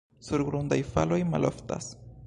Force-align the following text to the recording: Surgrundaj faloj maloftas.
Surgrundaj 0.27 0.79
faloj 0.95 1.21
maloftas. 1.35 1.93